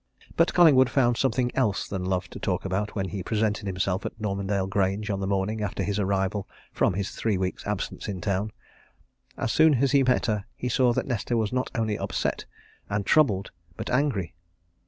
But 0.35 0.51
Collingwood 0.55 0.89
found 0.89 1.15
something 1.17 1.53
else 1.55 1.87
than 1.87 2.05
love 2.05 2.27
to 2.31 2.39
talk 2.39 2.65
about 2.65 2.95
when 2.95 3.09
he 3.09 3.21
presented 3.21 3.67
himself 3.67 4.03
at 4.03 4.19
Normandale 4.19 4.65
Grange 4.65 5.11
on 5.11 5.19
the 5.19 5.27
morning 5.27 5.61
after 5.61 5.83
his 5.83 5.99
arrival 5.99 6.47
from 6.73 6.95
his 6.95 7.11
three 7.11 7.37
weeks' 7.37 7.67
absence 7.67 8.07
in 8.07 8.19
town. 8.19 8.51
As 9.37 9.51
soon 9.51 9.75
as 9.75 9.91
he 9.91 10.01
met 10.01 10.25
her, 10.25 10.45
he 10.55 10.69
saw 10.69 10.91
that 10.93 11.05
Nesta 11.05 11.37
was 11.37 11.53
not 11.53 11.69
only 11.75 11.99
upset 11.99 12.45
and 12.89 13.05
troubled, 13.05 13.51
but 13.77 13.91
angry. 13.91 14.33